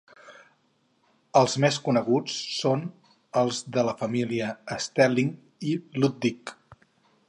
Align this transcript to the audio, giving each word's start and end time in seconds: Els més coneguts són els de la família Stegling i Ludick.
Els 1.41 1.57
més 1.65 1.77
coneguts 1.89 2.39
són 2.63 2.83
els 3.45 3.63
de 3.77 3.87
la 3.91 3.95
família 4.03 4.51
Stegling 4.89 5.33
i 5.75 5.81
Ludick. 6.01 6.61